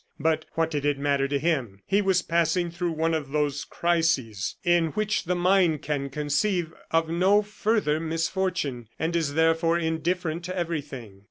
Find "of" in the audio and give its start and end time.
3.13-3.29, 6.89-7.07